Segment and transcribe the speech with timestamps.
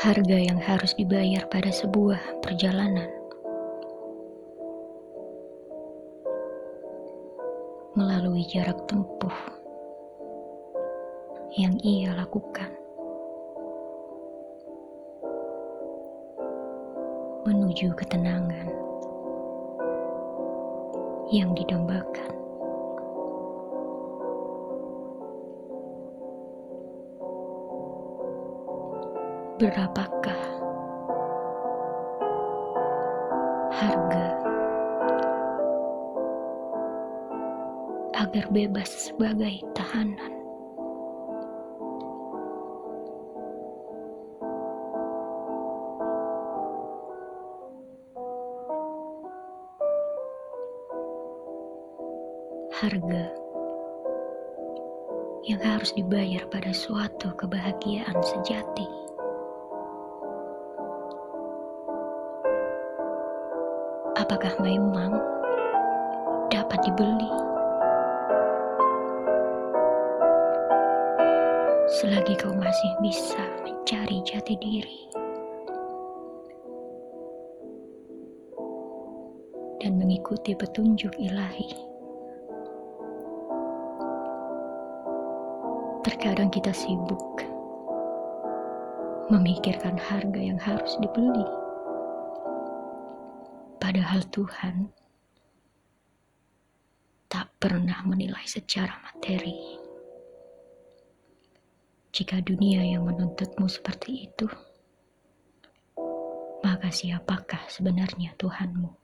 [0.00, 3.04] harga yang harus dibayar pada sebuah perjalanan.
[7.92, 9.36] Melalui jarak tempuh
[11.60, 12.72] yang ia lakukan.
[17.44, 18.72] Menuju ketenangan
[21.28, 22.39] yang didambakan.
[29.60, 30.40] Berapakah
[33.76, 34.26] harga
[38.16, 40.32] agar bebas sebagai tahanan?
[52.80, 53.28] Harga
[55.44, 59.09] yang harus dibayar pada suatu kebahagiaan sejati.
[64.20, 65.16] Apakah memang
[66.52, 67.32] dapat dibeli?
[71.88, 75.00] Selagi kau masih bisa mencari jati diri
[79.80, 81.72] dan mengikuti petunjuk ilahi.
[86.04, 87.44] Terkadang kita sibuk
[89.32, 91.59] memikirkan harga yang harus dibeli
[93.90, 94.86] Padahal Tuhan
[97.26, 99.50] tak pernah menilai secara materi.
[102.14, 104.46] Jika dunia yang menuntutmu seperti itu,
[106.62, 108.94] maka siapakah sebenarnya Tuhanmu?